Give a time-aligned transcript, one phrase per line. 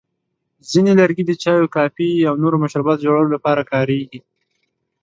[0.71, 4.19] ځینې لرګي د چایو، کافي، او نورو مشروباتو جوړولو لپاره کارېږي.